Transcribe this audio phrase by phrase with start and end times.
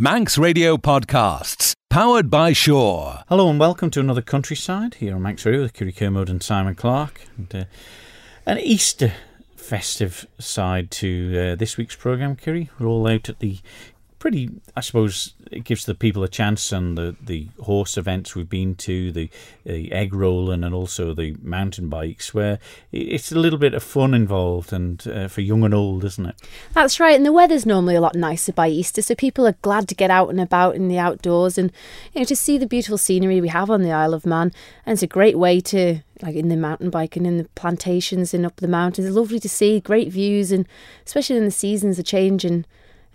[0.00, 3.22] Manx Radio Podcasts, powered by Sure.
[3.28, 6.74] Hello and welcome to another Countryside here on Manx Radio with Kiri Kermode and Simon
[6.74, 7.20] Clark.
[7.36, 7.64] And, uh,
[8.46, 9.12] an Easter
[9.56, 12.70] festive side to uh, this week's programme, Kiri.
[12.78, 13.58] We're all out at the
[14.20, 18.48] pretty, I suppose, it gives the people a chance and the, the horse events we've
[18.48, 19.30] been to, the,
[19.64, 22.58] the egg rolling and also the mountain bikes, where
[22.92, 26.36] it's a little bit of fun involved and uh, for young and old, isn't it?
[26.74, 29.88] That's right, and the weather's normally a lot nicer by Easter, so people are glad
[29.88, 31.72] to get out and about in the outdoors and
[32.12, 34.52] you know to see the beautiful scenery we have on the Isle of Man.
[34.84, 38.34] And it's a great way to like in the mountain bike and in the plantations
[38.34, 39.06] and up the mountains.
[39.06, 40.66] It's lovely to see, great views, and
[41.06, 42.66] especially in the seasons are changing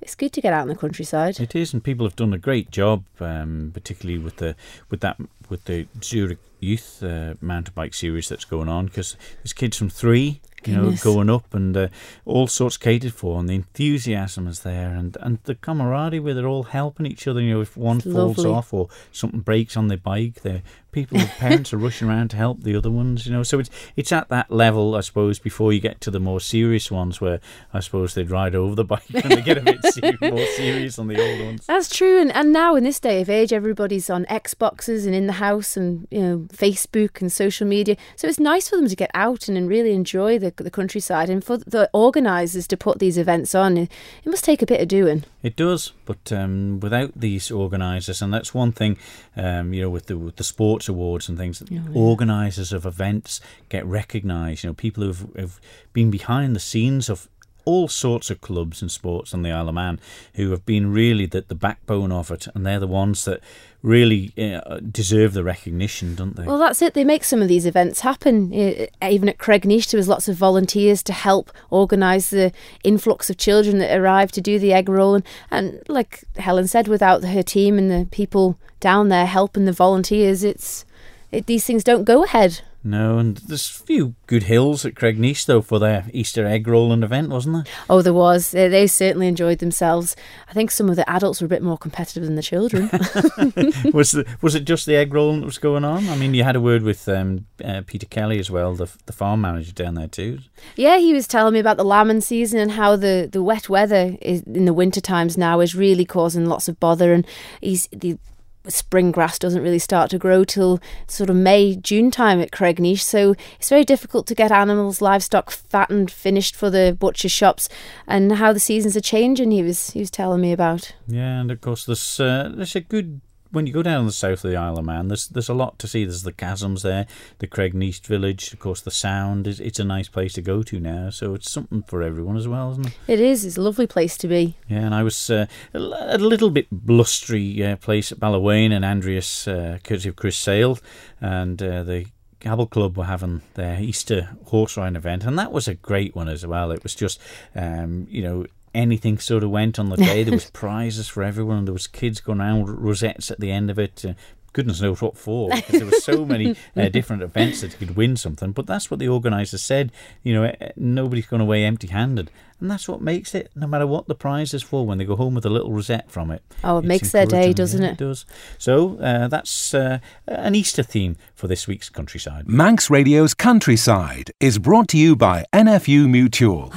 [0.05, 1.39] it's good to get out in the countryside.
[1.39, 4.55] It is, and people have done a great job, um, particularly with the
[4.91, 5.17] with that
[5.49, 9.89] with the Zurich Youth uh, mountain bike series that's going on because there's kids from
[9.89, 11.87] three you know, going up and uh,
[12.25, 16.47] all sorts catered for, and the enthusiasm is there, and, and the camaraderie where they're
[16.47, 17.41] all helping each other.
[17.41, 18.51] You know, if one It's falls lovely.
[18.51, 20.61] off or something breaks on their bike, the
[20.91, 23.25] people, the parents are rushing around to help the other ones.
[23.25, 26.19] You know, so it's it's at that level, I suppose, before you get to the
[26.19, 27.39] more serious ones, where
[27.73, 30.97] I suppose they'd ride over the bike and they get a bit ser- more serious
[30.97, 31.65] on the old ones.
[31.65, 35.27] That's true, and, and now in this day of age, everybody's on Xboxes and in
[35.27, 37.97] the house, and you know Facebook and social media.
[38.15, 41.29] So it's nice for them to get out and, and really enjoy the the countryside,
[41.29, 43.77] and for the organisers to put these events on.
[43.77, 43.91] It,
[44.25, 45.23] must take a bit of doing.
[45.43, 48.97] It does, but um, without these organisers, and that's one thing,
[49.35, 51.81] um, you know, with the with the sports awards and things, yeah.
[51.93, 53.39] organisers of events
[53.69, 54.63] get recognised.
[54.63, 55.59] You know, people who've, have
[55.93, 57.27] been behind the scenes of
[57.65, 59.99] all sorts of clubs and sports on the Isle of Man
[60.35, 63.41] who have been really the, the backbone of it, and they're the ones that
[63.81, 66.43] really uh, deserve the recognition, don't they?
[66.43, 66.95] Well, that's it.
[66.95, 68.51] They make some of these events happen.
[68.51, 72.51] Eh, Even at Cregneash, there was lots of volunteers to help organise the
[72.83, 75.13] influx of children that arrived to do the egg roll.
[75.13, 79.71] And, and like Helen said, without her team and the people down there helping the
[79.71, 80.83] volunteers, it's
[81.31, 82.61] it, these things don't go ahead.
[82.85, 87.01] No, and there's a few good hills at Cregneash though for their Easter egg rolling
[87.01, 87.73] event, wasn't there?
[87.89, 88.51] Oh, there was.
[88.51, 90.15] They, they certainly enjoyed themselves.
[90.47, 92.83] I think some of the adults were a bit more competitive than the children.
[93.91, 96.07] was the, was it just the egg rolling that was going on?
[96.09, 99.13] I mean, you had a word with um, uh, Peter Kelly as well, the the
[99.13, 100.37] farm manager down there too.
[100.75, 104.15] Yeah, he was telling me about the lambing season and how the, the wet weather
[104.21, 107.13] is, in the winter times now is really causing lots of bother.
[107.13, 107.25] And
[107.61, 108.19] he's the
[108.67, 113.01] spring grass doesn't really start to grow till sort of May June time at Cregneash,
[113.01, 117.69] so it's very difficult to get animals, livestock fattened, finished for the butcher shops,
[118.07, 119.51] and how the seasons are changing.
[119.51, 120.93] He was he was telling me about.
[121.07, 123.21] Yeah, and of course there's uh, there's a good
[123.55, 125.79] when you go down the south of the Isle of Man, there's there's a lot
[125.79, 126.03] to see.
[126.03, 127.07] There's the chasms there,
[127.39, 129.47] the Cregneash village, of course the Sound.
[129.47, 132.47] is It's a nice place to go to now, so it's something for everyone as
[132.47, 132.97] well, isn't it?
[133.07, 133.45] It is.
[133.45, 134.57] It's a lovely place to be.
[134.67, 139.47] Yeah, and I was uh, a little bit blustery uh, place at Ballawayne and Andreas,
[139.47, 140.77] uh, courtesy of Chris Sale,
[141.21, 142.07] and uh, the
[142.41, 146.27] Gabble Club were having their Easter horse riding event, and that was a great one
[146.27, 146.71] as well.
[146.71, 147.19] It was just,
[147.55, 150.23] um, you know, anything sort of went on the day.
[150.23, 151.57] There was prizes for everyone.
[151.59, 154.03] and There was kids going around with rosettes at the end of it.
[154.05, 154.13] Uh,
[154.53, 157.95] goodness knows what for, because there were so many uh, different events that you could
[157.97, 158.51] win something.
[158.53, 159.91] But that's what the organisers said.
[160.23, 162.31] You know, eh, nobody's going away empty-handed,
[162.61, 163.51] and that's what makes it.
[163.53, 166.09] No matter what the prize is for, when they go home with a little rosette
[166.09, 167.91] from it, Oh, it makes their day, doesn't Yeah, it?
[167.93, 168.25] It does.
[168.57, 172.47] So uh, that's uh, an Easter theme for this week's countryside.
[172.47, 176.71] Manx Radio's Countryside is brought to you by NFU Mutual.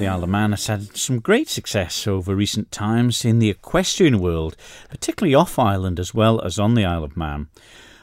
[0.00, 4.18] The Isle of Man has had some great success over recent times in the equestrian
[4.18, 4.56] world,
[4.88, 7.48] particularly off island as well as on the Isle of Man.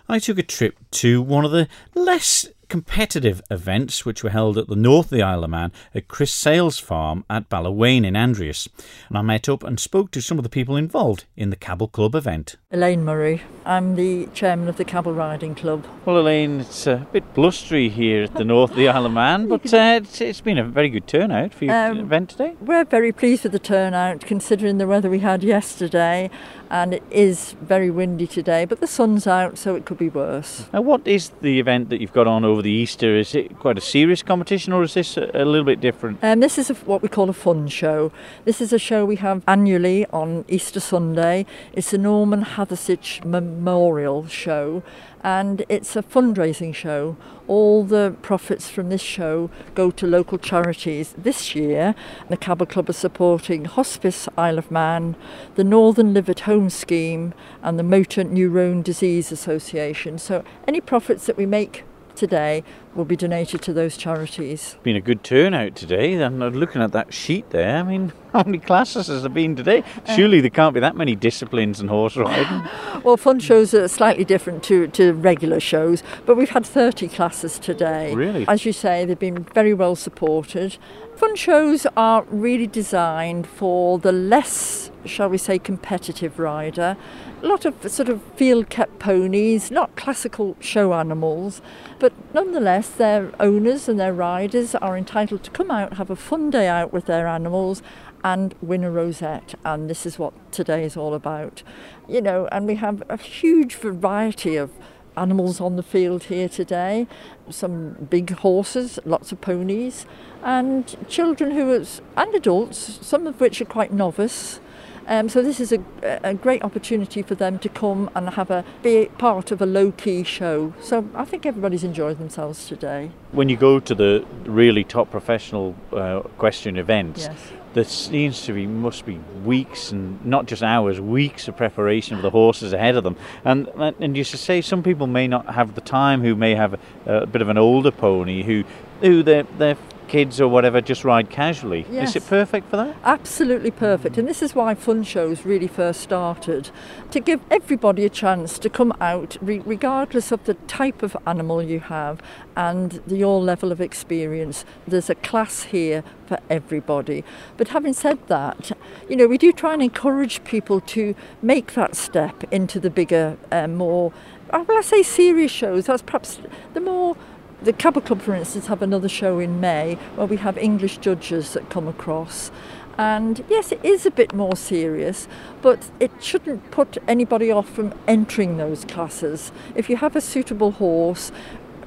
[0.07, 4.67] I took a trip to one of the less competitive events which were held at
[4.67, 8.67] the north of the Isle of Man at Chris Sales farm at Ballawayne in Andreas.
[9.09, 11.87] And I met up and spoke to some of the people involved in the Cabell
[11.87, 12.55] Club event.
[12.71, 13.41] Elaine Murray.
[13.65, 15.85] I'm the chairman of the Cabell Riding Club.
[16.05, 19.47] Well, Elaine, it's a bit blustery here at the north of the Isle of Man,
[19.49, 22.55] but uh, it's, it's been a very good turnout for your Um, event today.
[22.59, 26.29] We're very pleased with the turnout considering the weather we had yesterday,
[26.69, 30.67] and it is very windy today, but the sun's out, so it could be worse.
[30.73, 33.15] Now, what is the event that you've got on over the Easter?
[33.15, 36.23] Is it quite a serious competition, or is this a, a little bit different?
[36.23, 38.11] Um, this is a, what we call a fun show.
[38.45, 41.45] This is a show we have annually on Easter Sunday.
[41.73, 44.83] It's the Norman Hathersage Memorial Show,
[45.27, 47.17] and it's a fundraising show.
[47.49, 51.13] All the profits from this show go to local charities.
[51.17, 51.95] This year,
[52.29, 55.17] the Cabell Club are supporting Hospice Isle of Man,
[55.55, 60.17] the Northern Live at Home Scheme, and the Motor Neurone Disease Association.
[60.17, 61.83] So, any profits that we make
[62.17, 62.63] today
[62.95, 64.75] will be donated to those charities.
[64.83, 66.13] Been a good turnout today.
[66.13, 69.83] And looking at that sheet there, I mean, how many classes has there been today?
[70.05, 72.67] Uh, Surely there can't be that many disciplines in horse riding.
[73.03, 77.57] Well, fun shows are slightly different to, to regular shows, but we've had 30 classes
[77.57, 78.13] today.
[78.13, 78.45] Really?
[78.49, 80.77] As you say, they've been very well supported.
[81.15, 86.97] Fun shows are really designed for the less, shall we say, competitive rider.
[87.43, 91.61] A lot of sort of field kept ponies, not classical show animals,
[91.99, 96.49] but nonetheless, their owners and their riders are entitled to come out, have a fun
[96.49, 97.83] day out with their animals,
[98.23, 99.53] and win a rosette.
[99.63, 101.61] And this is what today is all about.
[102.07, 104.71] You know, and we have a huge variety of
[105.15, 107.07] animals on the field here today
[107.49, 110.05] some big horses, lots of ponies,
[110.43, 111.85] and children who are,
[112.15, 114.59] and adults, some of which are quite novice.
[115.07, 115.79] Um, so this is a,
[116.23, 119.91] a great opportunity for them to come and have a be part of a low
[119.91, 120.73] key show.
[120.81, 123.11] So I think everybody's enjoyed themselves today.
[123.31, 127.37] when you go to the really top professional uh, question events, Yes.
[127.73, 132.21] there seems to be must be weeks and not just hours, weeks of preparation for
[132.23, 133.15] the horses ahead of them.
[133.45, 133.67] And
[133.99, 136.79] and you should say some people may not have the time, who may have a,
[137.05, 138.63] a bit of an older pony, who
[139.01, 139.77] who their their
[140.07, 141.85] kids or whatever just ride casually.
[141.91, 142.09] Yes.
[142.09, 142.95] Is it perfect for that?
[143.03, 144.17] Absolutely perfect.
[144.17, 146.69] And this is why fun shows really first started
[147.11, 151.61] to give everybody a chance to come out, re- regardless of the type of animal
[151.61, 152.21] you have
[152.55, 154.65] and the, your level of experience.
[154.87, 157.23] There's a class here for everybody.
[157.55, 158.71] But having said that,
[159.09, 163.37] you know, we do try and encourage people to make that step into the bigger,
[163.51, 164.11] uh, more,
[164.49, 165.85] uh, well, I say serious shows.
[165.85, 166.39] That's perhaps
[166.73, 167.15] the more
[167.61, 171.53] the Cabot Club, for instance, have another show in May where we have English judges
[171.53, 172.51] that come across.
[172.97, 175.27] And yes, it is a bit more serious,
[175.61, 179.51] but it shouldn't put anybody off from entering those classes.
[179.75, 181.31] If you have a suitable horse,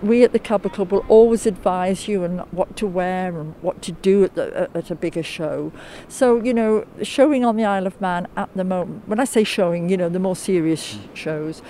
[0.02, 3.82] we at the Cabot Club will always advise you on what to wear and what
[3.82, 5.72] to do at, the, at a bigger show.
[6.08, 9.44] So, you know, showing on the Isle of Man at the moment, when I say
[9.44, 11.14] showing, you know, the more serious hmm.
[11.14, 11.62] shows,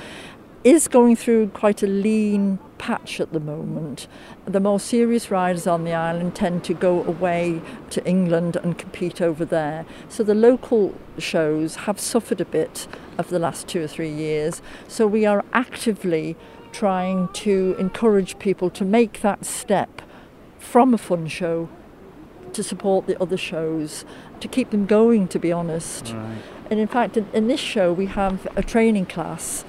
[0.62, 4.06] is going through quite a lean patch at the moment.
[4.44, 9.20] The more serious riders on the island tend to go away to England and compete
[9.20, 9.86] over there.
[10.08, 14.60] So the local shows have suffered a bit of the last two or three years.
[14.88, 16.36] So we are actively
[16.72, 20.02] trying to encourage people to make that step
[20.58, 21.68] from a fun show
[22.52, 24.04] to support the other shows,
[24.40, 26.14] to keep them going, to be honest.
[26.70, 29.64] And in fact, in, in this show, we have a training class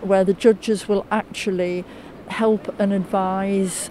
[0.00, 1.84] where the judges will actually
[2.28, 3.90] help and advise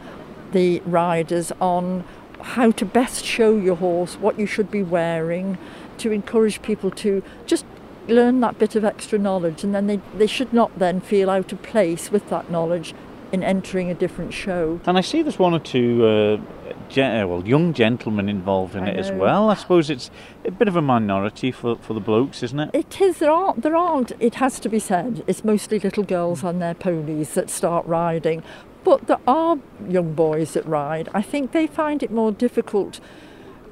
[0.52, 2.04] the riders on
[2.42, 5.58] how to best show your horse, what you should be wearing,
[5.98, 7.66] to encourage people to just
[8.08, 11.52] learn that bit of extra knowledge and then they, they should not then feel out
[11.52, 12.94] of place with that knowledge
[13.32, 14.80] in entering a different show.
[14.86, 18.84] And I see there's one or two uh, gen- uh, well young gentlemen involved in
[18.84, 19.50] I it as well.
[19.50, 20.10] I suppose it's
[20.44, 22.70] a bit of a minority for for the blokes, isn't it?
[22.74, 23.20] It is.
[23.20, 23.62] There aren't.
[23.62, 24.12] There aren't.
[24.20, 25.24] It has to be said.
[25.28, 28.44] It's mostly little girls on their ponies that start riding,
[28.84, 31.10] but there are young boys that ride.
[31.14, 33.00] I think they find it more difficult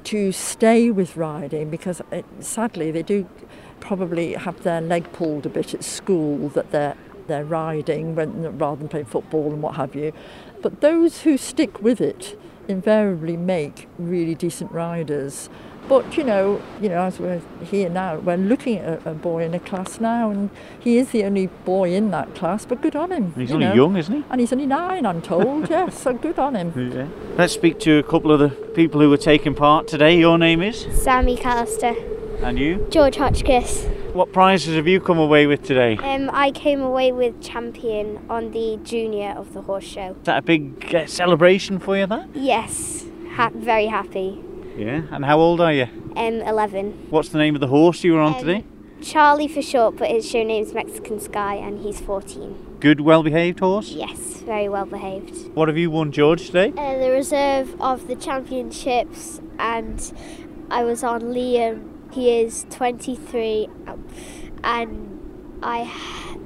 [0.04, 3.26] to stay with riding because it, sadly they do
[3.80, 6.96] probably have their leg pulled a bit at school that they're
[7.26, 10.12] they're riding rather than playing football and what have you.
[10.62, 12.38] But those who stick with it
[12.68, 15.48] invariably make really decent riders.
[15.86, 19.44] But you know, you know, as we're here now, we're looking at a, a boy
[19.44, 20.48] in a class now, and
[20.80, 22.64] he is the only boy in that class.
[22.64, 23.34] But good on him.
[23.34, 23.74] He's you only know.
[23.74, 24.24] young, isn't he?
[24.30, 25.68] and he's only nine, I'm told.
[25.70, 26.72] yes, so good on him.
[26.92, 27.08] Yeah.
[27.36, 30.18] Let's speak to a couple of the people who were taking part today.
[30.18, 30.86] Your name is?
[31.02, 31.94] Sammy Callister.
[32.42, 32.86] And you?
[32.90, 33.86] George Hotchkiss.
[34.14, 35.96] What prizes have you come away with today?
[35.96, 40.12] Um, I came away with champion on the junior of the horse show.
[40.20, 42.28] Is that a big uh, celebration for you, that?
[42.32, 44.40] Yes, ha- very happy.
[44.76, 45.02] Yeah.
[45.10, 45.88] And how old are you?
[46.16, 47.08] Um, 11.
[47.10, 48.64] What's the name of the horse you were on Um, today?
[49.02, 52.76] Charlie for short, but his show name's Mexican Sky, and he's 14.
[52.78, 53.90] Good, well behaved horse?
[53.90, 55.52] Yes, very well behaved.
[55.56, 56.72] What have you won, George, today?
[56.76, 60.12] uh, the reserve of the championships, and
[60.70, 61.90] I was on Liam.
[62.14, 64.04] He is 23, um,
[64.62, 65.78] and I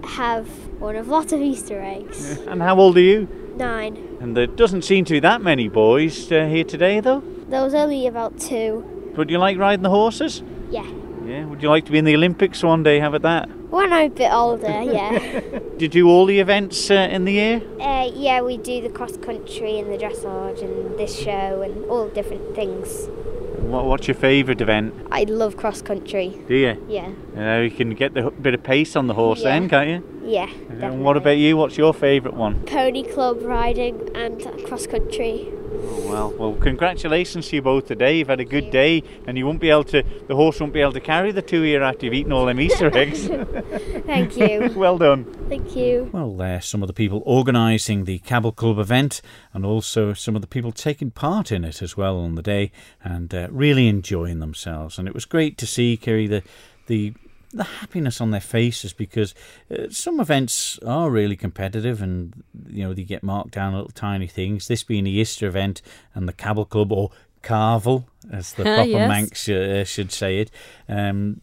[0.03, 0.49] have
[0.81, 2.39] one of lots of Easter eggs.
[2.47, 3.29] And how old are you?
[3.55, 4.17] Nine.
[4.19, 7.23] And there doesn't seem to be that many boys uh, here today, though.
[7.51, 9.13] There was only about two.
[9.19, 10.43] Would you like riding the horses?
[10.71, 10.91] Yeah.
[11.27, 11.45] Yeah.
[11.45, 12.99] Would you like to be in the Olympics one day?
[12.99, 13.71] Have about that?
[13.71, 15.19] When I'm a bit older, yeah.
[15.51, 17.63] do you do all the events uh, in the year?
[17.79, 22.09] Uh, yeah, we do the cross country and the dressage and this show and all
[22.09, 23.11] different things.
[23.61, 24.95] What, what's your favourite event?
[25.11, 26.38] I love cross country.
[26.47, 26.87] Do you?
[26.88, 27.11] Yeah.
[27.37, 29.50] Uh, you can get the bit of pace on the horse Yeah.
[29.59, 30.21] then, can't you?
[30.25, 30.49] Yeah.
[30.71, 31.57] And what about you?
[31.57, 32.62] What's your favourite one?
[32.67, 35.53] Pony club riding and cross country.
[35.71, 38.19] Oh, well, well, congratulations to you both today.
[38.19, 40.03] You've had a good day, and you won't be able to.
[40.27, 42.61] The horse won't be able to carry the two here after you've eaten all them
[42.61, 43.27] Easter eggs.
[44.07, 44.73] Thank you.
[44.77, 45.25] well done.
[45.49, 46.09] Thank you.
[46.13, 49.21] Well, there's some of the people organising the Cabell Club event,
[49.53, 52.73] and also some of the people taking part in it as well on the day,
[53.03, 54.99] and uh, really enjoying themselves.
[54.99, 56.43] And it was great to see, Kerry, the
[56.87, 57.13] the
[57.52, 59.35] the happiness on their faces because
[59.71, 64.26] uh, some events are really competitive and you know they get marked down little tiny
[64.26, 65.81] things this being the Easter event
[66.14, 67.11] and the Cabal Club or
[67.43, 69.09] Carvel as the proper Yes.
[69.09, 70.50] Manx uh, should say it
[70.88, 71.40] um,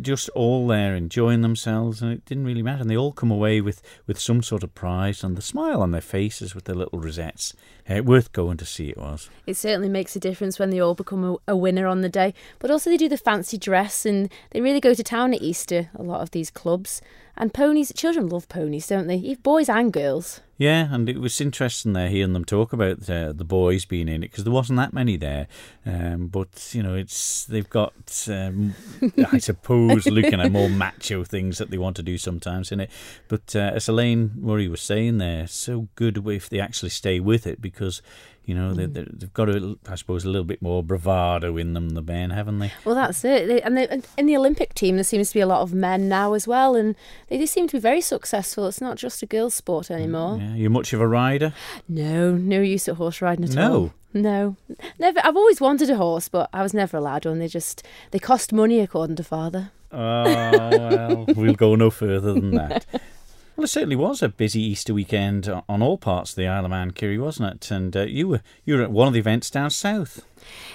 [0.00, 3.60] just all there enjoying themselves and it didn't really matter and they all come away
[3.60, 6.98] with, with some sort of prize and the smile on their faces with their little
[6.98, 7.54] rosettes
[7.88, 10.94] uh, worth going to see it was It certainly makes a difference when they all
[10.94, 12.34] become a, a winner on the day.
[12.58, 15.90] But also, they do the fancy dress and they really go to town at Easter,
[15.94, 17.00] a lot of these clubs.
[17.40, 19.16] And ponies, children love ponies, don't they?
[19.16, 20.40] Even Boys and girls.
[20.56, 24.24] Yeah, and it was interesting there hearing them talk about uh, the boys being in
[24.24, 25.46] it because there wasn't that many there.
[25.86, 27.94] Um, but you know, it's they've got,
[28.28, 28.74] um,
[29.32, 32.90] I suppose, looking at more macho things that they want to do sometimes in it.
[33.28, 37.46] But uh, as Elaine Murray was saying there, so good if they actually stay with
[37.46, 38.02] it because.
[38.48, 38.94] You know, they, mm.
[38.94, 42.30] they- they've got, a, I suppose, a little bit more bravado in them, the men,
[42.30, 42.72] haven't they?
[42.84, 43.46] Well, that's it.
[43.46, 46.08] They, and, they, in the Olympic team, there seems to be a lot of men
[46.08, 46.74] now as well.
[46.74, 46.96] And
[47.28, 48.66] they do seem to be very successful.
[48.66, 50.38] It's not just a girls' sport mm, anymore.
[50.40, 51.52] Yeah, you're much of a rider?
[51.88, 53.72] No, no use at horse riding at No.
[53.72, 53.80] all.
[53.80, 53.92] No.
[54.14, 54.56] No,
[54.98, 55.20] never.
[55.22, 57.40] I've always wanted a horse, but I was never allowed one.
[57.40, 59.70] They just they cost money, according to father.
[59.92, 62.86] Oh, well, we'll go no further than that.
[63.58, 66.70] Well, it certainly was a busy Easter weekend on all parts of the Isle of
[66.70, 67.72] Man, Kiri, wasn't it?
[67.72, 70.24] And uh, you were you were at one of the events down south.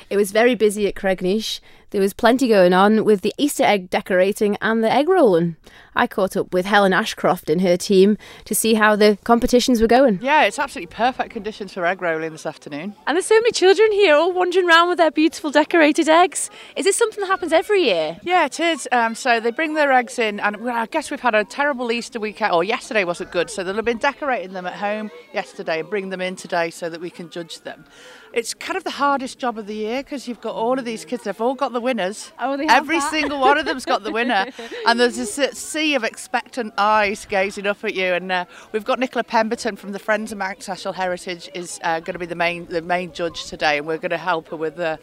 [0.10, 1.60] It was very busy at Cregneash.
[1.94, 5.58] There was plenty going on with the Easter egg decorating and the egg rolling.
[5.96, 9.86] I caught up with Helen Ashcroft and her team to see how the competitions were
[9.86, 10.18] going.
[10.20, 12.96] Yeah, it's absolutely perfect conditions for egg rolling this afternoon.
[13.06, 16.50] And there's so many children here all wandering around with their beautiful decorated eggs.
[16.75, 18.18] Is this something that happens every year?
[18.24, 18.88] Yeah, it is.
[18.92, 22.20] Um, so they bring their eggs in, and I guess we've had a terrible Easter
[22.20, 25.89] weekend, or yesterday wasn't good, so they'll have been decorating them at home yesterday and
[25.92, 27.86] bring them in today so that we can judge them.
[28.34, 31.06] It's kind of the hardest job of the year because you've got all of these
[31.06, 32.32] kids, they've all got the winners.
[32.40, 33.12] Oh, Every that.
[33.12, 34.48] single one of them's got the winner.
[34.88, 38.06] and there's uh, sea of expectant eyes gazing up at you.
[38.06, 42.00] And uh, we've got Nicola Pemberton from the Friends of Manx National Heritage is uh,
[42.00, 44.58] going to be the main the main judge today, and we're going to help her
[44.58, 44.98] with the.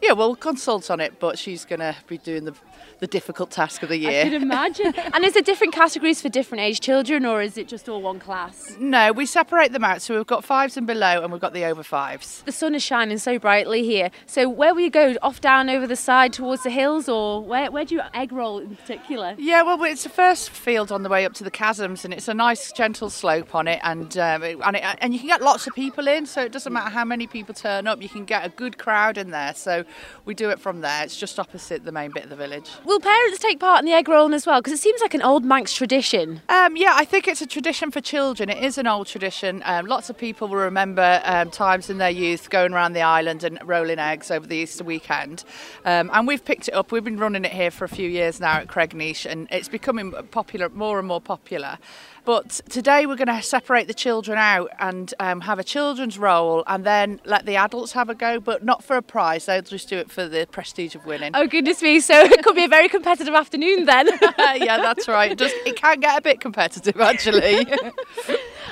[0.00, 2.54] Yeah, we'll consult on it, but she's going to be doing the,
[3.00, 4.22] the difficult task of the year.
[4.22, 4.94] I could imagine.
[5.12, 8.18] and is there different categories for different age children, or is it just all one
[8.18, 8.76] class?
[8.78, 10.02] No, we separate them out.
[10.02, 12.42] So we've got fives and below, and we've got the over fives.
[12.44, 14.10] The sun is shining so brightly here.
[14.26, 15.16] So where will you go?
[15.22, 18.58] Off down over the side towards the hills, or where, where do you egg roll
[18.58, 19.34] in particular?
[19.38, 22.28] Yeah, well, it's the first field on the way up to the chasms, and it's
[22.28, 25.42] a nice gentle slope on it, and um, it, and, it, and you can get
[25.42, 26.26] lots of people in.
[26.26, 29.18] So it doesn't matter how many people turn up, you can get a good crowd
[29.18, 29.54] in there.
[29.54, 29.84] So
[30.24, 31.04] we do it from there.
[31.04, 32.68] It's just opposite the main bit of the village.
[32.88, 34.62] Will parents take part in the egg rolling as well?
[34.62, 36.40] Because it seems like an old Manx tradition.
[36.48, 38.48] Um, yeah, I think it's a tradition for children.
[38.48, 39.62] It is an old tradition.
[39.66, 43.44] Um, lots of people will remember um, times in their youth going around the island
[43.44, 45.44] and rolling eggs over the Easter weekend.
[45.84, 46.90] Um, and we've picked it up.
[46.90, 50.14] We've been running it here for a few years now at Cregneash, and it's becoming
[50.30, 51.76] popular, more and more popular.
[52.24, 56.62] But today we're going to separate the children out and um, have a children's role,
[56.66, 59.46] and then let the adults have a go, but not for a prize.
[59.46, 61.32] They'll just do it for the prestige of winning.
[61.34, 62.00] Oh goodness me!
[62.00, 64.08] So it could be a very competitive afternoon then.
[64.38, 65.32] yeah, that's right.
[65.32, 67.66] It, just, it can get a bit competitive, actually.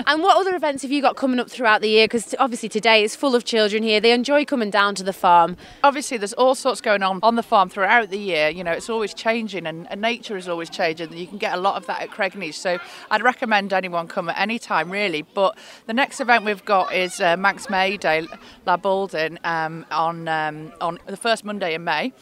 [0.07, 2.05] and what other events have you got coming up throughout the year?
[2.05, 4.01] Because obviously today is full of children here.
[4.01, 5.57] They enjoy coming down to the farm.
[5.83, 8.49] Obviously, there's all sorts going on on the farm throughout the year.
[8.49, 11.13] You know, it's always changing, and, and nature is always changing.
[11.13, 12.55] You can get a lot of that at Cregneash.
[12.55, 12.79] So
[13.11, 15.23] I'd recommend anyone come at any time, really.
[15.23, 18.27] But the next event we've got is uh, Manx May Day,
[18.67, 22.13] Laa Boaldyn, um, on um, on the first Monday in May.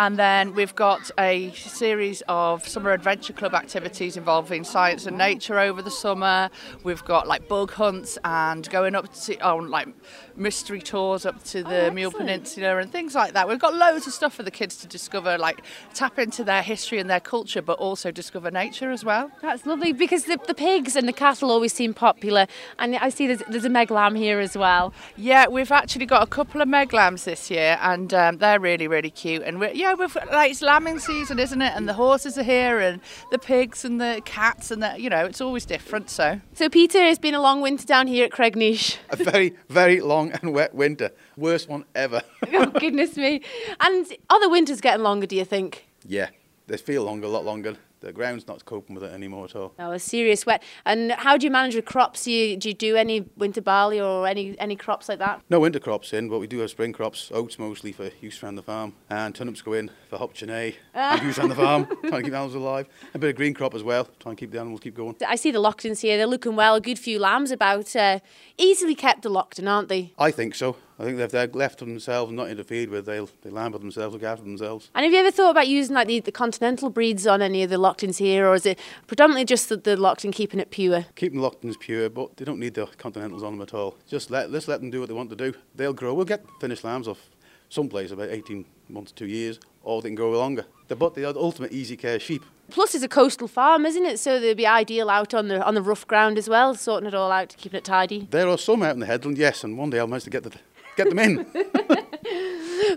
[0.00, 5.58] And then we've got a series of summer adventure club activities involving science and nature
[5.58, 6.48] over the summer.
[6.84, 9.88] We've got like bug hunts and going up to on like
[10.36, 13.46] mystery tours up to the Meayll Peninsula and things like that.
[13.46, 16.98] We've got loads of stuff for the kids to discover, like tap into their history
[16.98, 19.30] and their culture, but also discover nature as well.
[19.42, 22.46] That's lovely because the, the pigs and the cattle always seem popular,
[22.78, 24.94] and I see there's, there's a meg lamb here as well.
[25.16, 28.88] Yeah, we've actually got a couple of meg lambs this year, and um, they're really,
[28.88, 29.42] really cute.
[29.42, 31.72] And we're, yeah, know, with, like it's lambing season, isn't it?
[31.74, 35.24] And the horses are here, and the pigs and the cats, and the, you know,
[35.24, 36.10] it's always different.
[36.10, 38.96] So, So, Peter, it's been a long winter down here at Cregneash.
[39.10, 41.10] A very, very long and wet winter.
[41.36, 42.22] Worst one ever.
[42.52, 43.42] oh, goodness me.
[43.80, 45.86] And are the winters getting longer, do you think?
[46.06, 46.30] yeah,
[46.66, 47.76] they feel longer, a lot longer.
[48.00, 49.74] The ground's not coping with it anymore at all.
[49.78, 50.62] Oh, a serious wet.
[50.86, 52.24] And how do you manage with crops?
[52.24, 55.42] Do you, do you do any winter barley or any, any crops like that?
[55.50, 57.30] No winter crops in, but we do have spring crops.
[57.34, 61.22] Oats mostly for use around the farm, and turnips go in for hop chene and
[61.24, 62.88] use around the farm, trying to keep the animals alive.
[63.12, 65.16] A bit of green crop as well, trying to keep the animals keep going.
[65.26, 66.16] I see the Loaghtans here.
[66.16, 66.76] They're looking well.
[66.76, 67.94] A good few lambs about.
[67.94, 68.20] Uh,
[68.56, 70.14] easily kept the Loaghtan, aren't they?
[70.18, 70.76] I think so.
[71.00, 74.12] I think if they're left to themselves and not interfered with, they'll they lamb themselves,
[74.12, 74.90] look after themselves.
[74.94, 77.70] And have you ever thought about using like the, the continental breeds on any of
[77.70, 81.06] the Loaghtans here, or is it predominantly just that the, the Loaghtan keeping it pure?
[81.16, 83.96] Keep them Loaghtans pure, but they don't need the continentals on them at all.
[84.06, 85.54] Just let let's let them do what they want to do.
[85.74, 86.14] They'll grow.
[86.14, 87.30] We'll get finished lambs off
[87.68, 90.66] someplace about 18 months, two years, or they can grow longer.
[90.88, 92.42] They're but the ultimate easy care sheep.
[92.70, 94.18] Plus, it's a coastal farm, isn't it?
[94.18, 97.14] So they'd be ideal out on the on the rough ground as well, sorting it
[97.14, 98.28] all out, keeping it tidy.
[98.30, 100.44] There are some out in the headland, yes, and one day I'll manage to get
[100.44, 100.52] the,
[100.96, 101.46] get them in.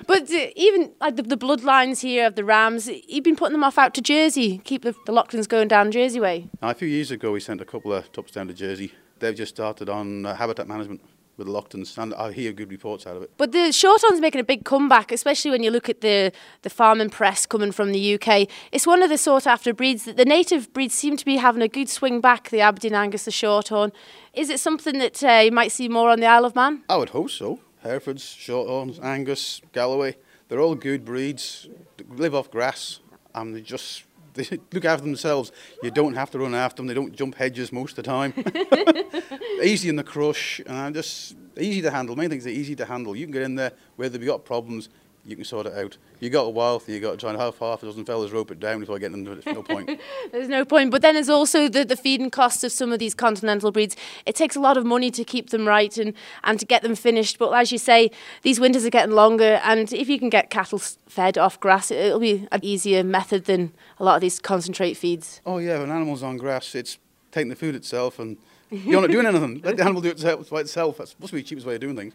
[0.08, 3.78] But even like the, the bloodlines here of the Rams, you've been putting them off
[3.78, 6.50] out to Jersey, keep the, the Loaghtans going down Jersey way.
[6.62, 8.94] Now, a few years ago, we sent a couple of tups down to Jersey.
[9.20, 11.02] They've just started on uh, habitat management
[11.38, 13.32] with the Loaghtans, and I hear good reports out of it.
[13.38, 16.32] But the Shorthorn's making a big comeback, especially when you look at the,
[16.62, 18.48] the farming press coming from the UK.
[18.72, 21.62] It's one of the sought after breeds that the native breeds seem to be having
[21.62, 23.92] a good swing back, the Aberdeen Angus, the Shorthorn.
[24.34, 26.84] Is it something that uh, you might see more on the Isle of Man?
[26.90, 27.60] I would hope so.
[27.84, 30.16] Herefords, Shorthorns, Angus, Galloway,
[30.48, 33.02] they're all good breeds, they live off grass,
[33.36, 35.52] and they just they look after themselves.
[35.84, 38.34] You don't have to run after them, they don't jump hedges most of the time.
[39.63, 42.16] easy in the crush, and just easy to handle.
[42.16, 43.16] Main thing is they're easy to handle.
[43.16, 44.90] You can get in there, whether you've got problems,
[45.25, 45.98] you can sort it out.
[46.20, 48.51] You got a wild, you got to try and half half a dozen fellas rope
[48.51, 49.44] it down before getting into it.
[49.44, 50.00] There's no point.
[50.32, 50.92] There's no point.
[50.92, 53.96] But then there's also the, the feeding costs of some of these continental breeds.
[54.25, 56.13] It takes a lot of money to keep them right and,
[56.44, 57.39] and to get them finished.
[57.39, 58.12] But as you say,
[58.42, 61.98] these winters are getting longer, and if you can get cattle fed off grass, it,
[61.98, 65.42] it'll be an easier method than a lot of these concentrate feeds.
[65.46, 66.98] Oh yeah, when animals on grass, it's
[67.32, 68.38] taking the food itself and
[68.74, 69.62] you're not doing anything.
[69.63, 70.98] Let the animal do it by itself.
[70.98, 72.13] That's supposed to be the cheapest way of doing things.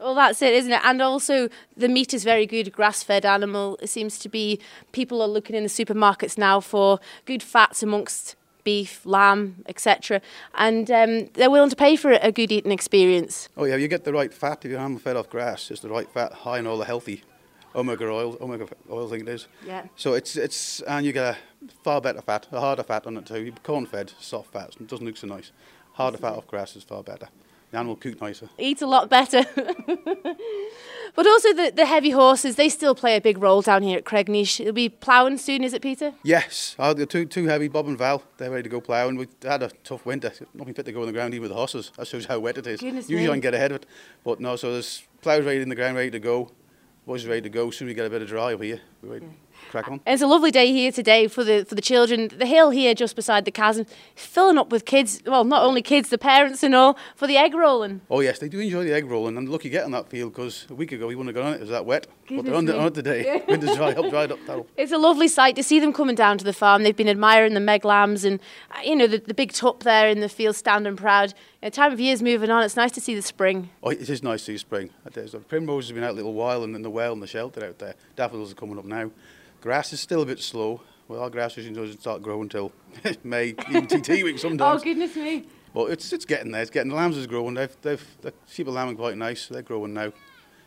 [0.00, 0.80] Well, that's it, isn't it?
[0.84, 3.78] And also, the meat is very good, grass fed animal.
[3.80, 4.60] It seems to be
[4.92, 10.20] people are looking in the supermarkets now for good fats amongst beef, lamb, etc.
[10.54, 13.48] And um, they're willing to pay for a good eating experience.
[13.56, 15.70] Oh yeah, you get the right fat if your animal fed off grass.
[15.70, 17.22] It's the right fat, high in all the healthy
[17.74, 19.48] omega oils, omega oil, I think it is.
[19.66, 19.86] Yeah.
[19.96, 21.38] So it's it's and you get a
[21.82, 23.52] far better fat, a harder fat on it too.
[23.62, 25.52] Corn fed, soft fat, it doesn't look so nice.
[25.94, 27.28] Harder fat off grass is far better.
[27.72, 28.50] The animal cook nicer.
[28.58, 29.44] Eat a lot better.
[29.56, 34.04] but also, the, the heavy horses, they still play a big role down here at
[34.04, 34.60] Cregneash.
[34.60, 36.12] It'll be ploughing soon, is it, Peter?
[36.22, 38.22] Yes, oh, the two two heavy, Bob and Val.
[38.36, 39.16] They're ready to go ploughing.
[39.16, 40.32] We had a tough winter.
[40.52, 41.92] Nothing fit to go on the ground even with the horses.
[41.96, 42.80] That shows how wet it is.
[42.80, 43.30] Goodness Usually me.
[43.30, 43.86] I can get ahead of it,
[44.22, 44.56] but no.
[44.56, 46.50] So there's ploughs ready in the ground, ready to go.
[47.06, 47.70] Boys ready to go.
[47.70, 48.80] Soon we get a bit of dry over here.
[49.02, 49.32] We're ready to
[49.70, 50.00] crack on.
[50.06, 52.28] It's a lovely day here today for the for the children.
[52.28, 55.22] The hill here just beside the chasm is filling up with kids.
[55.26, 58.00] Well, not only kids, the parents and all for the egg rolling.
[58.10, 60.66] Oh yes, they do enjoy the egg rolling, and lucky get on that field because
[60.70, 61.62] a week ago we wouldn't have gone on it.
[61.62, 63.42] It was that wet, but they're on, the, on it today.
[63.48, 64.38] Dry up, dried up.
[64.46, 64.66] That'll.
[64.76, 66.82] It's a lovely sight to see them coming down to the farm.
[66.82, 70.08] They've been admiring the meg lambs and uh, you know the, the big top there
[70.08, 71.34] in the field, standing proud.
[71.62, 72.64] Know, time of year's moving on.
[72.64, 73.70] It's nice to see the spring.
[73.82, 74.90] Oh, it is nice to see spring.
[75.06, 75.12] It.
[75.14, 77.64] The primrose has been out a little while, and then the well and the shelter
[77.64, 77.94] out there.
[78.16, 79.10] Daffodils are coming up now.
[79.62, 80.80] Grass is still a bit slow.
[81.06, 82.72] Well, our grass usually doesn't start growing until
[83.24, 84.82] May, even TT week sometimes.
[84.82, 85.44] Oh, goodness me!
[85.72, 86.62] But it's it's getting there.
[86.62, 87.54] It's getting the lambs is growing.
[87.54, 89.46] They've they've the sheep are lambing quite nice.
[89.46, 90.12] They're growing now.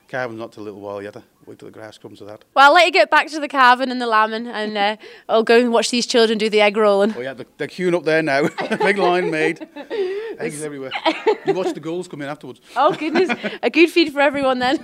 [0.08, 1.17] Calving's not till a little while yet.
[1.45, 2.45] Wait till the grass comes to that.
[2.53, 4.95] Well, I'll let you get back to the calving and the lambing, and uh,
[5.27, 7.13] I'll go and watch these children do the egg rolling.
[7.17, 8.47] Oh yeah, they're, they're queuing up there now.
[8.77, 9.67] Big line made.
[10.39, 10.91] Eggs everywhere.
[11.45, 12.60] You watch the gulls come in afterwards.
[12.76, 13.30] Oh goodness,
[13.62, 14.84] a good feed for everyone then.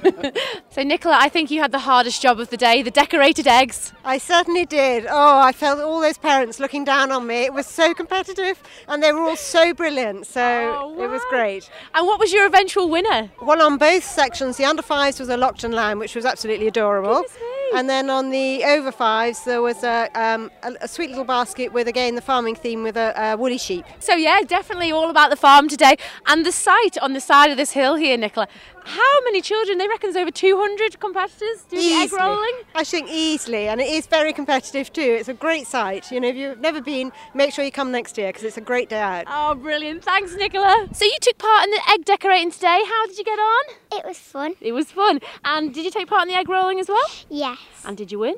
[0.69, 3.93] so Nicola, I think you had the hardest job of the day, the decorated eggs.
[4.05, 5.07] I certainly did.
[5.09, 7.45] Oh, I felt all those parents looking down on me.
[7.45, 10.27] It was so competitive and they were all so brilliant.
[10.27, 11.67] So Oh, it was great.
[11.95, 13.31] And what was your eventual winner?
[13.41, 17.21] Well, on both sections, the under fives was a Loaghtan lamb, which was absolutely adorable.
[17.23, 17.60] Goodness me.
[17.73, 21.71] And then on the over fives, there was a, um, a, a sweet little basket
[21.71, 23.85] with, again, the farming theme with a, a woolly sheep.
[23.99, 25.95] So yeah, definitely all about the farm today
[26.27, 28.47] and the site on the side of this hill here, Nicola.
[28.83, 29.77] How many children?
[29.77, 32.53] They reckon there's over 200 competitors doing the egg rolling.
[32.75, 35.01] I think easily, and it is very competitive too.
[35.19, 36.11] It's a great site.
[36.11, 38.61] You know, if you've never been, make sure you come next year because it's a
[38.61, 39.25] great day out.
[39.27, 40.03] Oh, brilliant!
[40.03, 40.87] Thanks, Nicola.
[40.93, 42.81] So you took part in the egg decorating today.
[42.85, 43.63] How did you get on?
[43.93, 44.55] It was fun.
[44.61, 45.19] It was fun.
[45.43, 47.05] And did you take part in the egg rolling as well?
[47.29, 47.59] Yes.
[47.85, 48.35] And did you win?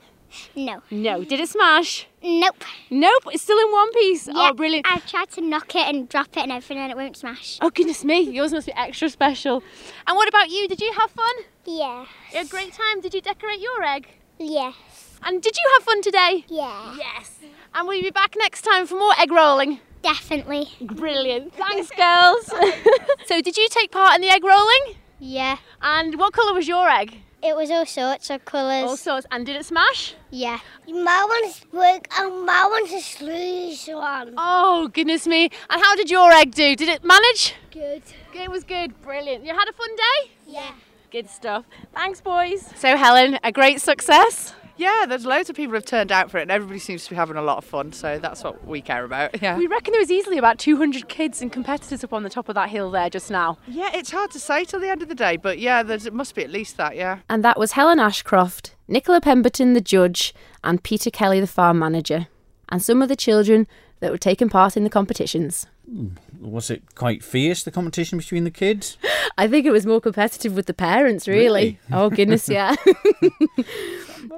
[0.56, 0.82] No.
[0.92, 1.24] No.
[1.24, 2.08] Did it smash?
[2.24, 2.64] Nope.
[2.90, 3.24] Nope.
[3.32, 4.28] It's still in one piece.
[4.28, 4.86] Oh, yeah, Oh, brilliant.
[4.90, 7.58] I've tried to knock it and drop it and everything and it won't smash.
[7.62, 8.22] Oh, goodness me.
[8.22, 9.64] Yours must be extra special.
[10.08, 10.68] And what about you?
[10.68, 11.36] Did you have fun?
[11.66, 12.06] Yeah.
[12.32, 13.02] You had a great time.
[13.02, 14.08] Did you decorate your egg?
[14.40, 15.20] Yes.
[15.24, 16.46] And did you have fun today?
[16.48, 16.96] Yeah.
[16.98, 17.40] Yes.
[17.74, 19.80] And will you be back next time for more egg rolling?
[20.02, 20.68] Definitely.
[20.82, 21.54] Brilliant.
[21.56, 22.46] Thanks, girls.
[23.26, 24.96] so, did you take part in the egg rolling?
[25.20, 25.58] Yeah.
[25.82, 27.18] And what colour was your egg?
[27.44, 28.90] It was all sorts of colours.
[28.90, 29.28] All sorts.
[29.30, 30.16] And did it smash?
[30.32, 30.60] Yeah.
[30.88, 34.36] My one's big and my one's a sluice one.
[34.38, 35.50] Oh, goodness me.
[35.70, 36.74] And how did your egg do?
[36.74, 37.54] Did it manage?
[37.70, 38.04] Good.
[38.34, 39.00] It was good.
[39.02, 39.44] Brilliant.
[39.46, 40.32] You had a fun day?
[40.48, 40.72] Yeah.
[41.12, 41.66] Good stuff.
[41.94, 42.70] Thanks, boys.
[42.78, 44.56] So, Helen, a great success.
[44.78, 47.16] Yeah, there's loads of people who've turned out for it, and everybody seems to be
[47.16, 47.94] having a lot of fun.
[47.94, 49.32] So that's what we care about.
[49.44, 49.58] Yeah.
[49.58, 52.56] We reckon there was easily about 200 kids and competitors up on the top of
[52.56, 53.58] that hill there just now.
[53.68, 56.14] Yeah, it's hard to say till the end of the day, but yeah, there's, it
[56.14, 56.96] must be at least that.
[56.96, 57.20] Yeah.
[57.28, 60.34] And that was Helen Ashcroft, Nicola Pemberton, the judge,
[60.64, 62.28] and Peter Kelly, the farm manager,
[62.70, 63.68] and some of the children
[64.04, 65.66] that were taking part in the competitions.
[65.90, 66.10] Hmm.
[66.42, 68.98] Was it quite fierce, the competition between the kids?
[69.38, 71.44] I think it was more competitive with the parents, really.
[71.44, 71.80] Really?
[71.92, 72.76] Oh, goodness, yeah.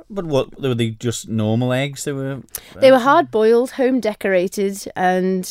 [0.09, 2.03] But what, were they just normal eggs?
[2.03, 2.41] They were.
[2.75, 5.43] they were um, hard boiled, home decorated, and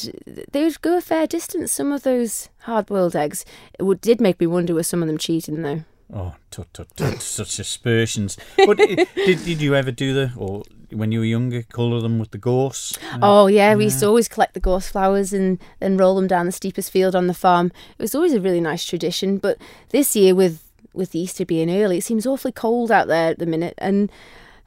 [0.53, 3.45] they would go a fair distance, some of those hard boiled eggs.
[3.79, 5.85] It did make me wonder were some of them cheating, though.
[6.13, 8.37] Oh, tut, tut, tut, such aspersions.
[8.57, 10.63] But did, did you ever do the, or
[10.95, 12.97] when you were younger, colour them with the gorse?
[13.13, 16.27] Uh, Oh yeah, we used to always collect the gorse flowers and then roll them
[16.27, 17.73] down the steepest field on the farm.
[17.99, 19.39] It was always a really nice tradition.
[19.39, 19.59] But
[19.91, 20.61] this year, with
[20.93, 24.11] with Easter being early, it seems awfully cold out there at the minute, and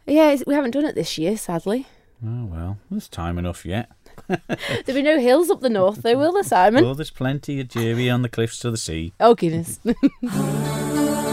[0.06, 1.88] yeah, we haven't done it this year, sadly.
[2.26, 3.92] Oh, well, there's time enough yet.
[4.28, 6.84] There'll be no hills up the north, though, will there, Simon?
[6.84, 9.14] Well, there's plenty of jerry on the cliffs to the sea.
[9.20, 9.80] Oh goodness.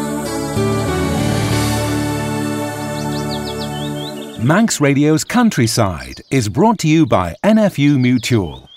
[4.45, 8.69] Manx Radio's Countryside is brought to you by NFU Mutual.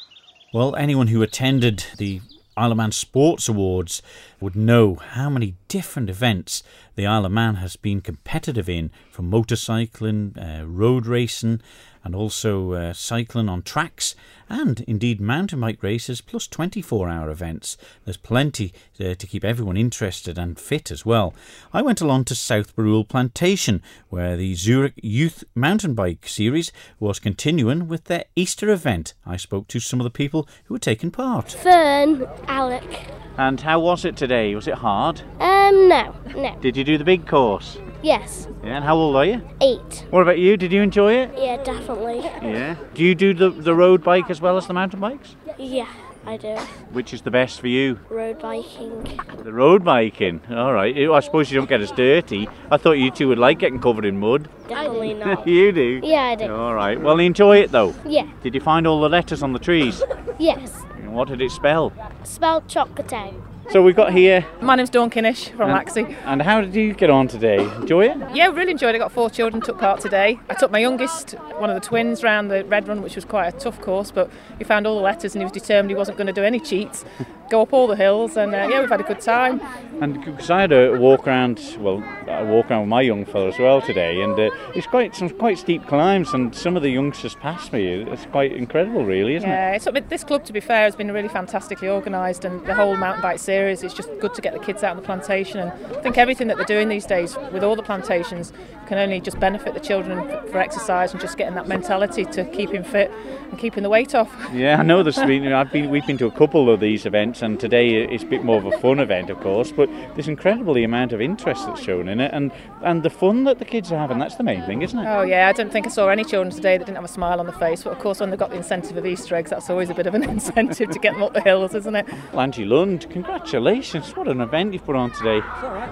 [0.54, 2.22] Well, anyone who attended the
[2.56, 4.02] Isle of Man Sports Awards
[4.40, 6.64] would know how many different events
[6.96, 11.62] the Isle of Man has been competitive in, from motorcycling, uh, road racing,
[12.08, 14.16] and also uh, cycling on tracks,
[14.48, 17.76] and indeed mountain bike races, plus 24 hour events.
[18.06, 21.36] There's plenty uh, to keep everyone interested and fit as well.
[21.74, 27.20] I went along to South Barrule Plantation, where the Zurich Youth Mountain Bike Series was
[27.20, 29.14] continuing with their Easter event.
[29.26, 31.52] I spoke to some of the people who were taking part.
[31.52, 33.12] Fern, Alec.
[33.38, 34.56] And how was it today?
[34.56, 35.24] Was it hard?
[35.42, 36.58] Um, no, no.
[36.62, 37.78] Did you do the big course?
[38.04, 39.42] Yes, Yeah, and how old are you?
[39.62, 40.06] eight.
[40.12, 40.56] What about you?
[40.58, 41.32] Did you enjoy it?
[41.38, 42.20] Yeah, definitely.
[42.20, 42.76] Yeah.
[42.94, 45.36] Do you do the, the road bike as well as the mountain bikes?
[45.58, 45.88] Yeah,
[46.26, 46.56] I do.
[46.92, 48.00] Which is the best for you?
[48.10, 49.20] Road biking.
[49.44, 50.42] The road biking.
[50.52, 50.96] All right.
[50.96, 52.48] I suppose you don't get as dirty.
[52.70, 54.48] I thought you two would like getting covered in mud.
[54.68, 55.48] Definitely not.
[55.48, 56.00] you do?
[56.04, 56.54] Yeah, I do.
[56.54, 57.00] All right.
[57.02, 57.96] Well, enjoy it though.
[58.06, 60.04] Yeah, Did you find all the letters on the trees?
[60.38, 60.84] yes.
[61.06, 61.94] What did it spell?
[62.24, 63.34] Spelled chocolate.
[63.70, 64.46] So we've got here.
[64.62, 66.16] My name's Dawn Kinnish from and, Laxey.
[66.24, 67.60] And how did you get on today?
[67.76, 68.18] Enjoy it?
[68.34, 68.96] Yeah, really enjoyed it.
[68.96, 70.40] I got four children took part today.
[70.50, 73.54] I took my youngest, one of the twins, round the red run, which was quite
[73.54, 76.18] a tough course, but he found all the letters and he was determined he wasn't
[76.18, 77.04] going to do any cheats.
[77.50, 79.62] Go up all the hills, and uh, yeah, we've had a good time.
[80.02, 83.48] And because I had a walk around, well, a walk around with my young fella
[83.48, 86.90] as well today, and uh, it's quite some quite steep climbs, and some of the
[86.90, 87.86] youngsters passed me.
[87.88, 89.54] It's quite incredible, really, isn't it?
[89.54, 89.76] Yeah, it?
[89.78, 92.98] it's, but this club, to be fair, has been really fantastically organised, and the whole
[92.98, 95.60] mountain bike series is it's just good to get the kids out on the plantation.
[95.60, 98.52] And I think everything that they're doing these days with all the plantations
[98.88, 102.84] can only just benefit the children for exercise and just getting that mentality to keeping
[102.84, 103.12] fit
[103.50, 104.34] and keeping the weight off.
[104.58, 105.04] Yeah, I know.
[105.04, 108.24] There's been, I've been, we've been to a couple of these events, and today it's
[108.24, 109.72] a bit more of a fun event, of course.
[109.72, 113.60] But there's incredibly amount of interest that's shown in it, and and the fun that
[113.60, 114.18] the kids are having.
[114.20, 115.06] That's the main thing, isn't it?
[115.06, 117.40] Oh yeah, I don't think I saw any children today that didn't have a smile
[117.40, 117.84] on the face.
[117.84, 120.08] But of course, when they've got the incentive of Easter eggs, that's always a bit
[120.08, 122.08] of an incentive to get them up the hills, isn't it?
[122.32, 123.47] Well, Angie Lund, congratulations!
[123.48, 125.38] Congratulations, what an event you've put on today.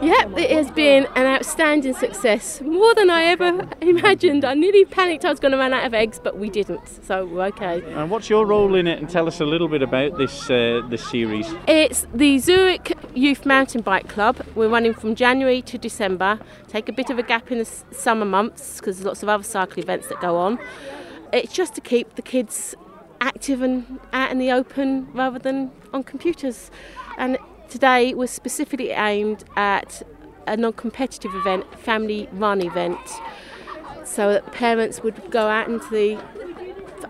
[0.01, 2.59] Yep, it has been an outstanding success.
[2.59, 4.43] More than I ever imagined.
[4.43, 6.85] I nearly panicked I was going to run out of eggs, but we didn't.
[7.05, 7.81] So we're okay.
[7.93, 8.99] And what's your role in it?
[8.99, 11.47] And tell us a little bit about this uh, this series.
[11.65, 14.45] It's the Zurich Youth Mountain Bike Club.
[14.53, 16.39] We're running from January to December.
[16.67, 19.45] Take a bit of a gap in the summer months because there's lots of other
[19.45, 20.59] cycle events that go on.
[21.31, 22.75] It's just to keep the kids
[23.21, 26.69] active and out in the open rather than on computers.
[27.17, 27.37] And
[27.69, 30.03] today was specifically aimed at
[30.47, 32.99] a non-competitive event, family run event,
[34.03, 36.19] so that parents would go out into the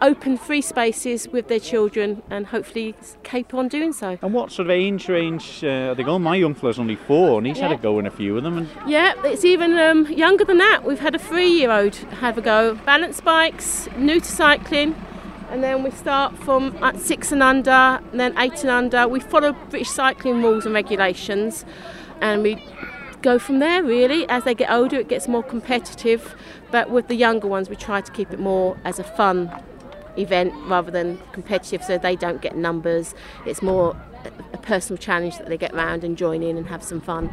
[0.01, 4.17] open free spaces with their children and hopefully keep on doing so.
[4.21, 6.21] And what sort of age range uh, are they going?
[6.21, 7.69] My young fella's only four and he's Yeah.
[7.69, 8.57] had a go in a few of them.
[8.57, 10.83] And Yeah, it's even um, younger than that.
[10.83, 12.75] We've had a three-year-old have a go.
[12.85, 14.95] Balance bikes, new to cycling,
[15.55, 19.07] and then we start from at six and under, and then eight and under.
[19.07, 21.63] We follow British cycling rules and regulations,
[22.19, 22.61] and we
[23.21, 23.81] go from there.
[23.81, 26.35] Really, as they get older, it gets more competitive.
[26.71, 29.49] But with the younger ones, we try to keep it more as a fun
[30.17, 33.15] event rather than competitive, so they don't get numbers.
[33.45, 36.99] It's more a- personal challenge that they get round and join in and have some
[36.99, 37.31] fun.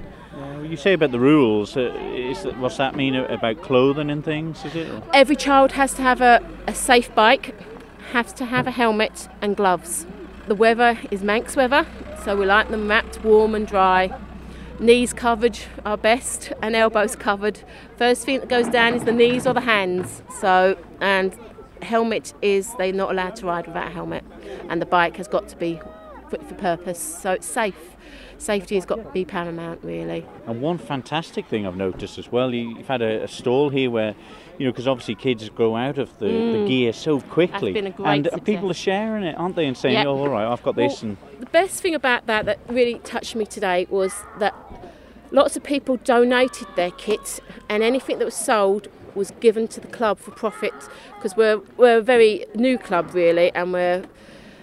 [0.62, 1.76] you say about the rules.
[1.76, 4.64] Uh, is that, what's that mean about clothing and things?
[4.64, 5.02] Is it?
[5.12, 7.56] Every child has to have a, a safe bike,
[8.12, 10.06] has to have a helmet and gloves.
[10.48, 11.86] The weather is Manx weather,
[12.24, 14.10] so we like them wrapped warm and dry.
[14.80, 17.60] Knees covered are best and elbows covered.
[17.96, 20.22] First thing that goes down is the knees or the hands.
[20.40, 21.32] So, and
[21.82, 24.24] helmet is they're not allowed to ride without a helmet,
[24.68, 25.80] and the bike has got to be
[26.30, 26.98] fit for purpose.
[26.98, 27.76] So it's safe.
[28.38, 30.26] Safety has got to be paramount, really.
[30.48, 33.88] And one fantastic thing I've noticed as well, you- you've had a, a stall here
[33.88, 34.16] where,
[34.58, 36.66] you know, because obviously kids grow out of the, the Mm.
[36.66, 37.72] gear so quickly.
[37.72, 38.44] been a great and uh, success.
[38.46, 39.66] people are sharing it, aren't they?
[39.66, 40.06] And saying, Yeah.
[40.06, 41.02] oh, all right, I've got this.
[41.02, 44.54] And The best thing about that that really touched me today was that
[45.30, 49.86] lots of people donated their kits, and anything that was sold was given to the
[49.88, 50.72] club for profit
[51.16, 54.04] because we're we're a very new club really, and we're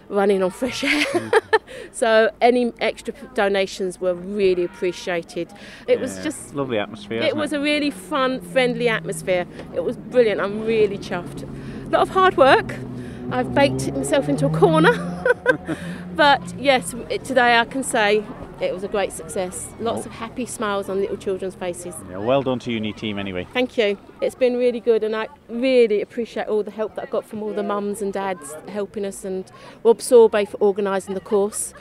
[0.09, 1.31] running on fresh air.
[1.91, 5.51] so any extra p- donations were really appreciated.
[5.87, 7.21] It was just lovely atmosphere.
[7.21, 9.45] it was a really fun, friendly atmosphere.
[9.73, 10.41] It was brilliant.
[10.41, 11.43] I'm really chuffed.
[11.87, 12.75] A lot of hard work.
[13.31, 14.93] I've baked myself into a corner.
[16.15, 18.23] but yes, today I can say
[18.61, 19.67] it was a great success.
[19.79, 21.95] Lots of happy smiles on little children's faces.
[22.09, 23.47] Yeah, well done to you and your team anyway.
[23.53, 23.97] Thank you.
[24.21, 27.41] It's been really good, and I really appreciate all the help that I got from
[27.41, 29.49] all the mums and dads helping us, and
[29.83, 31.73] Rob Sorbet for organising the course.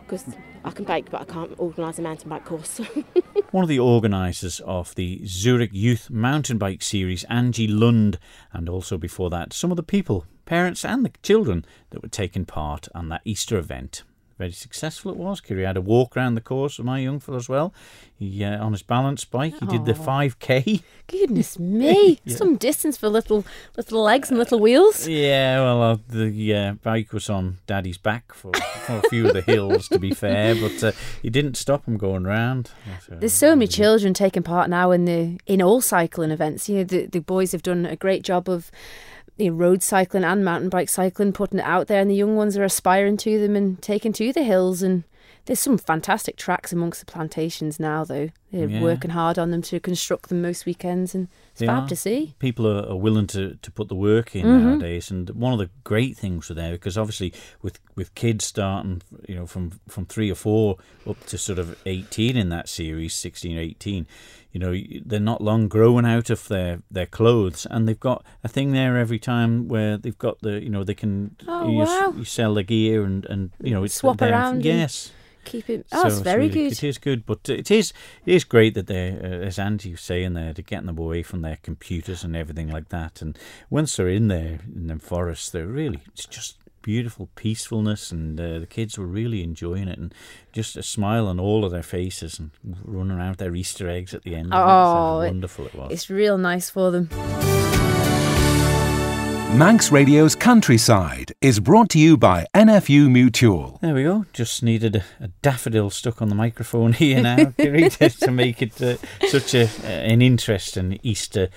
[0.00, 0.24] Because
[0.64, 2.78] I can bake, but I can't organise a mountain bike course.
[3.50, 8.18] One of the organisers of the Zurich Youth Mountain Bike Series, Angie Lund,
[8.52, 12.44] and also before that, some of the people, parents and the children that were taking
[12.44, 14.02] part on that Easter event.
[14.40, 15.42] Very successful it was.
[15.42, 17.74] Kiri had a walk around the course with my young fellow as well.
[18.18, 19.52] He uh, on his balance bike.
[19.60, 20.80] He did the five k.
[21.08, 22.36] Goodness me, Yeah.
[22.36, 23.44] some distance for little
[23.76, 25.06] little legs and little wheels.
[25.06, 29.34] Yeah, well, uh, the uh, bike was on Daddy's back for, for a few of
[29.34, 32.70] the hills, to be fair, but uh, he didn't stop him going round.
[33.10, 36.66] There's so many children taking part now in the in all cycling events.
[36.66, 38.70] You know, the the boys have done a great job of
[39.36, 42.36] you know, road cycling and mountain bike cycling, putting it out there, and the young
[42.36, 44.82] ones are aspiring to them and taking to the hills.
[44.82, 45.04] And
[45.50, 48.28] there's some fantastic tracks amongst the plantations now, though.
[48.52, 48.80] They're Yeah.
[48.82, 51.88] working hard on them to construct them most weekends, and it's They fab are.
[51.88, 52.36] to see.
[52.38, 54.62] People are, are willing to, to put the work in Mhm.
[54.62, 57.32] nowadays, and one of the great things for there because obviously
[57.62, 61.76] with, with kids starting, you know, from from three or four up to sort of
[61.84, 64.06] eighteen in that series, 16 or eighteen,
[64.52, 64.72] you know,
[65.04, 68.96] they're not long growing out of their, their clothes, and they've got a thing there
[68.96, 72.14] every time where they've got the, you know, they can Oh, you, s- wow.
[72.16, 75.10] you sell the gear and and you know it's Swap around Yes.
[75.44, 75.86] Keep it.
[75.92, 76.72] Oh, it's very really- good.
[76.72, 77.92] It is good, but it is
[78.26, 81.22] it is great that they, uh, as Andy was saying there, they're getting them away
[81.22, 83.20] from their computers and everything like that.
[83.22, 83.38] And
[83.70, 88.58] once they're in there in the forest, they're really it's just beautiful peacefulness, and uh,
[88.58, 90.14] the kids were really enjoying it, and
[90.52, 92.50] just a smile on all of their faces, and
[92.84, 94.46] running around with their Easter eggs at the end.
[94.46, 94.56] of it.
[94.56, 95.92] So Oh, it- wonderful it was.
[95.92, 97.08] It's real nice for them.
[99.56, 103.78] Manx Radio's Countryside is brought to you by NFU Mutual.
[103.82, 104.24] There we go.
[104.32, 108.80] Just needed a, a daffodil stuck on the microphone here now, to, to make it
[108.80, 108.96] uh,
[109.28, 111.48] such a an interesting Easter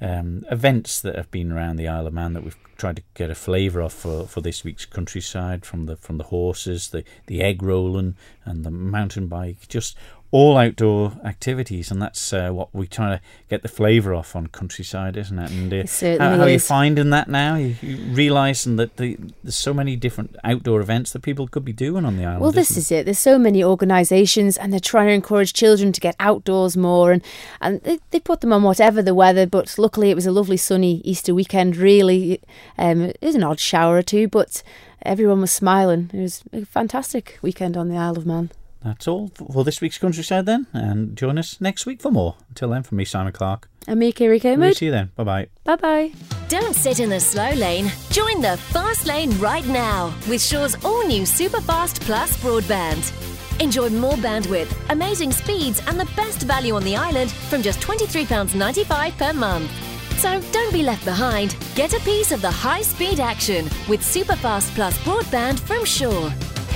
[0.00, 3.30] um, events that have been around the Isle of Man that we've tried to get
[3.30, 7.42] a flavour of for, for this week's countryside from the from the horses, the the
[7.42, 9.68] egg rolling, and the mountain bike.
[9.68, 9.96] Just
[10.32, 14.46] all outdoor activities, and that's uh, what we try to get the flavour off on
[14.46, 15.50] countryside, isn't it?
[15.50, 17.56] And uh, It how, how are you finding that now?
[17.56, 21.72] You, you realising that the, there's so many different outdoor events that people could be
[21.72, 22.42] doing on the island.
[22.42, 23.06] Well, this is it.
[23.06, 27.24] There's so many organisations, and they're trying to encourage children to get outdoors more, and
[27.60, 29.46] and they, they put them on whatever the weather.
[29.46, 31.76] But luckily, it was a lovely sunny Easter weekend.
[31.76, 32.40] Really,
[32.78, 34.62] um, it was an odd shower or two, but
[35.02, 36.08] everyone was smiling.
[36.12, 38.50] It was a fantastic weekend on the Isle of Man.
[38.82, 42.36] That's all for this week's countryside then, and join us next week for more.
[42.48, 43.68] Until then, from me, Simon Clark.
[43.86, 45.10] And me, Kiri We'll see you then.
[45.16, 45.48] Bye bye.
[45.64, 46.12] Bye bye.
[46.48, 47.90] Don't sit in the slow lane.
[48.10, 53.12] Join the fast lane right now with Sure's all new Superfast Plus broadband.
[53.60, 59.18] Enjoy more bandwidth, amazing speeds, and the best value on the island from just £23.95
[59.18, 59.70] per month.
[60.18, 61.56] So don't be left behind.
[61.74, 66.30] Get a piece of the high speed action with Superfast Plus broadband from Sure.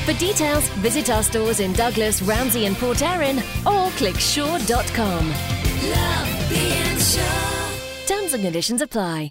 [0.04, 5.28] For details, visit our stores in Douglas, Ramsey, and Port Erin or click sure.com.
[5.30, 8.06] Love being Sure.
[8.06, 9.30] Terms and conditions apply.